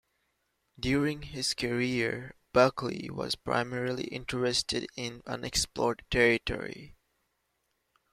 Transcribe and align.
During 0.79 1.21
his 1.21 1.53
career, 1.53 2.33
Buckley 2.53 3.11
was 3.11 3.35
primarily 3.35 4.05
interested 4.05 4.87
in 4.95 5.21
unexplored 5.27 6.03
territory. 6.09 6.95